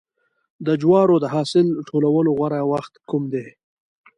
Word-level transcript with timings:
د 0.65 0.67
جوارو 0.81 1.15
د 1.21 1.25
حاصل 1.35 1.67
ټولولو 1.89 2.29
غوره 2.37 2.61
وخت 2.73 2.93
کوم 3.09 3.23
دی؟ 3.33 3.45